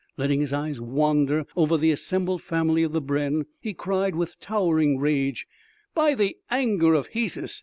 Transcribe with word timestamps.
Letting 0.17 0.39
his 0.41 0.51
eyes 0.51 0.81
wander 0.81 1.45
over 1.55 1.77
the 1.77 1.91
assembled 1.91 2.41
family 2.41 2.81
of 2.81 2.91
the 2.91 2.99
brenn, 2.99 3.45
he 3.59 3.75
cried 3.75 4.15
with 4.15 4.39
towering 4.39 4.97
rage: 4.97 5.45
"By 5.93 6.15
the 6.15 6.37
anger 6.49 6.95
of 6.95 7.09
Hesus! 7.11 7.59